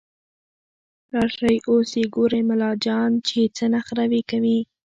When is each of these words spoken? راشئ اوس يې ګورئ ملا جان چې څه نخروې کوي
راشئ 1.13 1.55
اوس 1.69 1.91
يې 1.99 2.05
ګورئ 2.15 2.41
ملا 2.49 2.71
جان 2.85 3.11
چې 3.27 3.39
څه 3.55 3.65
نخروې 3.73 4.21
کوي 4.29 4.59